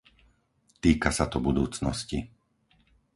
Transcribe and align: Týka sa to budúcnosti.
Týka 0.83 1.09
sa 1.17 1.25
to 1.33 1.37
budúcnosti. 1.47 2.19